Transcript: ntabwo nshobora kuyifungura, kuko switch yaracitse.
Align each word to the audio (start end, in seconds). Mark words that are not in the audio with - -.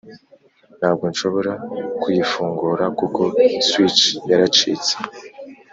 ntabwo 0.79 1.03
nshobora 1.13 1.53
kuyifungura, 2.01 2.85
kuko 2.99 3.21
switch 3.67 4.01
yaracitse. 4.29 4.93